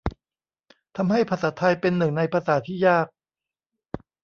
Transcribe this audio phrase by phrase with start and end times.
[0.97, 3.07] ทำให้ภาษาไทยเป็นหนึ่งในภาษาที่ยาก